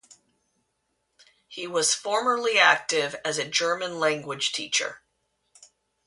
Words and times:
He 1.47 1.67
was 1.67 1.93
formerly 1.93 2.57
active 2.57 3.15
as 3.23 3.37
a 3.37 3.47
German 3.47 3.99
language 3.99 4.51
teacher. 4.51 5.03